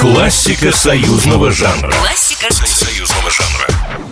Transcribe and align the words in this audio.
Классика 0.00 0.72
союзного 0.72 1.50
жанра. 1.50 1.90
Классика 1.90 2.52
союзного 2.52 3.30
жанра. 3.30 3.66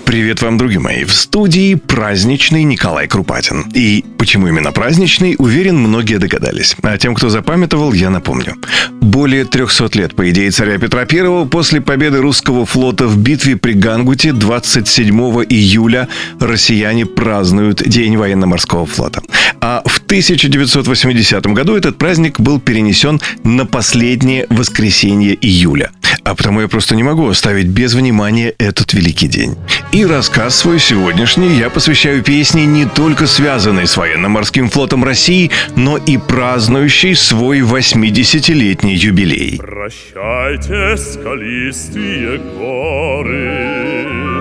Привет 0.07 0.41
вам, 0.43 0.57
друзья 0.57 0.81
мои. 0.81 1.05
В 1.05 1.13
студии 1.13 1.75
праздничный 1.75 2.63
Николай 2.63 3.07
Крупатин. 3.07 3.71
И 3.75 4.05
почему 4.19 4.49
именно 4.49 4.73
праздничный, 4.73 5.35
уверен, 5.39 5.77
многие 5.79 6.19
догадались. 6.19 6.77
А 6.83 6.97
тем, 6.97 7.15
кто 7.15 7.29
запамятовал, 7.29 7.93
я 7.93 8.11
напомню. 8.11 8.55
Более 9.01 9.45
300 9.45 9.99
лет, 9.99 10.15
по 10.15 10.31
идее 10.31 10.51
царя 10.51 10.79
Петра 10.79 11.03
I, 11.03 11.47
после 11.47 11.81
победы 11.81 12.21
русского 12.21 12.65
флота 12.65 13.07
в 13.07 13.19
битве 13.19 13.57
при 13.57 13.73
Гангуте 13.73 14.33
27 14.33 15.15
июля 15.49 16.09
россияне 16.41 17.07
празднуют 17.07 17.83
День 17.83 18.17
военно-морского 18.17 18.87
флота. 18.87 19.23
А 19.61 19.83
в 19.85 20.01
1980 20.15 21.45
году 21.47 21.75
этот 21.75 21.99
праздник 21.99 22.39
был 22.39 22.61
перенесен 22.61 23.21
на 23.43 23.67
последнее 23.67 24.47
воскресенье 24.49 25.35
июля. 25.35 25.91
А 26.23 26.37
потому 26.37 26.61
я 26.61 26.69
просто 26.69 26.95
не 26.95 27.03
могу 27.03 27.29
оставить 27.29 27.67
без 27.67 27.95
внимания 27.95 28.55
этот 28.59 28.93
великий 28.93 29.27
день. 29.27 29.57
И 29.91 30.07
рассказ 30.07 30.55
свой 30.55 30.79
сегодняшний 30.79 31.59
я 31.59 31.69
посвящаю 31.69 32.23
песне, 32.23 32.65
не 32.65 32.85
только 32.85 33.27
связанной 33.27 33.89
с 33.89 33.97
военно-морским 33.97 34.71
флотом 34.71 35.03
России, 35.03 35.51
но 35.75 35.97
и 35.97 36.17
празднующей 36.17 37.17
свой 37.17 37.63
80-летний 37.63 38.95
юбилей. 38.95 39.59
Прощайте, 39.59 40.97
скалистые 40.97 42.39
горы, 42.57 44.34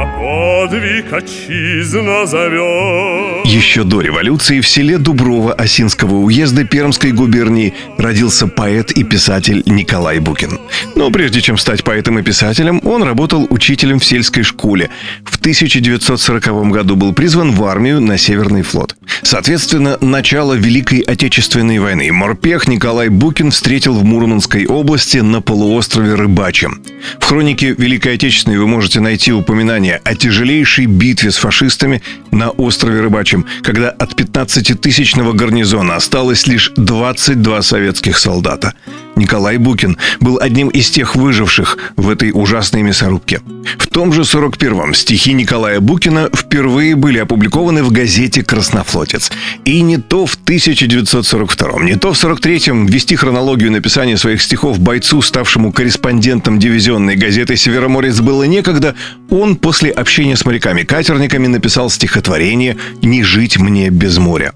на 0.00 0.06
подвиг 0.06 1.12
отчизна 1.12 2.26
зовет. 2.26 3.44
Еще 3.44 3.84
до 3.84 4.00
революции 4.00 4.60
в 4.60 4.68
селе 4.68 4.96
Дуброво 4.96 5.52
Осинского 5.52 6.14
уезда 6.14 6.64
Пермской 6.64 7.12
губернии 7.12 7.74
родился 7.98 8.46
поэт 8.46 8.92
и 8.92 9.04
писатель 9.04 9.62
Николай 9.66 10.18
Букин. 10.18 10.58
Но 10.94 11.10
прежде 11.10 11.42
чем 11.42 11.58
стать 11.58 11.84
поэтом 11.84 12.18
и 12.18 12.22
писателем, 12.22 12.80
он 12.84 13.02
работал 13.02 13.46
учителем 13.50 13.98
в 13.98 14.04
сельской 14.04 14.42
школе. 14.42 14.88
В 15.24 15.36
1940 15.38 16.70
году 16.70 16.96
был 16.96 17.12
призван 17.12 17.52
в 17.52 17.62
армию 17.64 18.00
на 18.00 18.16
Северный 18.16 18.62
флот. 18.62 18.96
Соответственно, 19.22 19.98
начало 20.00 20.54
Великой 20.54 21.00
Отечественной 21.00 21.78
войны 21.78 22.10
морпех 22.12 22.68
Николай 22.68 23.08
Букин 23.08 23.50
встретил 23.50 23.94
в 23.94 24.04
Мурманской 24.04 24.66
области 24.66 25.18
на 25.18 25.40
полуострове 25.40 26.14
Рыбачьем. 26.14 26.82
В 27.18 27.24
хронике 27.24 27.74
Великой 27.76 28.14
Отечественной 28.14 28.58
вы 28.58 28.66
можете 28.66 29.00
найти 29.00 29.32
упоминание 29.32 30.00
о 30.04 30.14
тяжелейшей 30.14 30.86
битве 30.86 31.30
с 31.30 31.36
фашистами 31.36 32.02
на 32.30 32.50
острове 32.50 33.00
Рыбачьем, 33.00 33.46
когда 33.62 33.90
от 33.90 34.18
15-тысячного 34.18 35.32
гарнизона 35.32 35.96
осталось 35.96 36.46
лишь 36.46 36.72
22 36.76 37.62
советских 37.62 38.18
солдата. 38.18 38.74
Николай 39.20 39.58
Букин 39.58 39.98
был 40.18 40.38
одним 40.40 40.68
из 40.68 40.90
тех 40.90 41.14
выживших 41.14 41.78
в 41.96 42.08
этой 42.08 42.30
ужасной 42.32 42.82
мясорубке. 42.82 43.40
В 43.78 43.86
том 43.86 44.12
же 44.12 44.22
41-м 44.22 44.94
стихи 44.94 45.34
Николая 45.34 45.80
Букина 45.80 46.30
впервые 46.34 46.96
были 46.96 47.18
опубликованы 47.18 47.82
в 47.82 47.92
газете 47.92 48.42
«Краснофлотец». 48.42 49.30
И 49.64 49.82
не 49.82 49.98
то 49.98 50.24
в 50.24 50.38
1942-м, 50.38 51.84
не 51.84 51.96
то 51.96 52.12
в 52.14 52.16
43-м 52.16 52.86
вести 52.86 53.14
хронологию 53.14 53.70
написания 53.70 54.16
своих 54.16 54.40
стихов 54.40 54.80
бойцу, 54.80 55.20
ставшему 55.20 55.72
корреспондентом 55.72 56.58
дивизионной 56.58 57.16
газеты 57.16 57.56
«Североморец» 57.56 58.20
было 58.20 58.44
некогда, 58.44 58.94
он 59.30 59.56
после 59.56 59.90
общения 59.90 60.36
с 60.36 60.44
моряками-катерниками 60.44 61.46
написал 61.46 61.90
стихотворение 61.90 62.76
«Не 63.02 63.22
жить 63.22 63.58
мне 63.58 63.90
без 63.90 64.18
моря». 64.18 64.52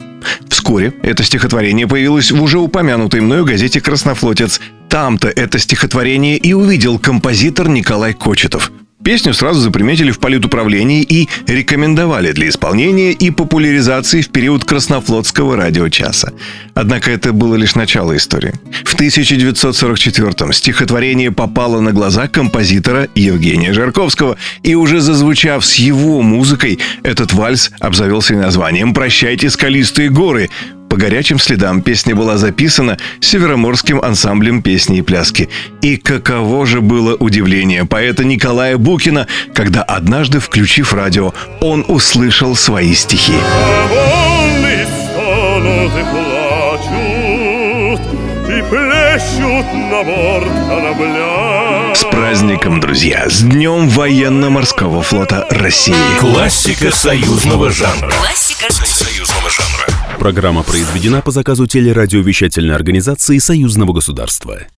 Вскоре 0.48 0.94
это 1.02 1.22
стихотворение 1.22 1.86
появилось 1.86 2.30
в 2.30 2.42
уже 2.42 2.58
упомянутой 2.58 3.20
мною 3.20 3.44
газете 3.44 3.80
«Краснофлотец». 3.80 4.60
Там-то 4.88 5.28
это 5.28 5.58
стихотворение 5.58 6.36
и 6.36 6.52
увидел 6.52 6.98
композитор 6.98 7.68
Николай 7.68 8.12
Кочетов– 8.12 8.70
Песню 9.04 9.34
сразу 9.34 9.60
заприметили 9.60 10.10
в 10.10 10.18
политуправлении 10.18 11.02
и 11.02 11.28
рекомендовали 11.46 12.32
для 12.32 12.48
исполнения 12.48 13.12
и 13.12 13.30
популяризации 13.30 14.22
в 14.22 14.30
период 14.30 14.64
Краснофлотского 14.64 15.56
радиочаса. 15.56 16.32
Однако 16.72 17.10
это 17.10 17.34
было 17.34 17.54
лишь 17.54 17.74
начало 17.74 18.16
истории. 18.16 18.54
В 18.84 18.96
1944-м 18.98 20.54
стихотворение 20.54 21.30
попало 21.30 21.80
на 21.80 21.92
глаза 21.92 22.28
композитора 22.28 23.08
Евгения 23.14 23.74
Жарковского, 23.74 24.38
и 24.62 24.74
уже 24.74 25.00
зазвучав 25.00 25.66
с 25.66 25.74
его 25.74 26.22
музыкой, 26.22 26.78
этот 27.02 27.34
вальс 27.34 27.72
обзавелся 27.80 28.34
названием 28.34 28.94
«Прощайте, 28.94 29.50
скалистые 29.50 30.08
горы», 30.08 30.48
по 30.94 31.00
горячим 31.00 31.40
следам 31.40 31.82
песня 31.82 32.14
была 32.14 32.38
записана 32.38 32.98
Североморским 33.18 34.00
ансамблем 34.00 34.62
песни 34.62 34.98
и 34.98 35.02
пляски. 35.02 35.48
И 35.82 35.96
каково 35.96 36.66
же 36.66 36.80
было 36.80 37.16
удивление 37.16 37.84
поэта 37.84 38.22
Николая 38.22 38.78
Букина, 38.78 39.26
когда 39.54 39.82
однажды, 39.82 40.38
включив 40.38 40.94
радио, 40.94 41.34
он 41.60 41.84
услышал 41.88 42.54
свои 42.54 42.94
стихи. 42.94 43.34
С 51.94 52.04
праздником, 52.04 52.78
друзья! 52.78 53.28
С 53.28 53.40
Днем 53.40 53.88
военно-морского 53.88 55.02
флота 55.02 55.44
России! 55.50 55.94
Классика 56.20 56.92
союзного 56.92 57.70
жанра. 57.70 58.12
Классика 58.12 58.72
союзного 59.34 59.50
жанра. 59.50 60.18
Программа 60.18 60.62
произведена 60.62 61.20
по 61.20 61.30
заказу 61.30 61.66
телерадиовещательной 61.66 62.74
организации 62.74 63.38
Союзного 63.38 63.92
государства. 63.92 64.66